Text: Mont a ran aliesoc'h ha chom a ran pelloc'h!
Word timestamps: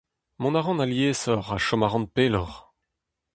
Mont 0.39 0.57
a 0.59 0.61
ran 0.61 0.83
aliesoc'h 0.83 1.49
ha 1.51 1.57
chom 1.65 1.83
a 1.85 1.87
ran 1.89 2.05
pelloc'h! 2.13 2.57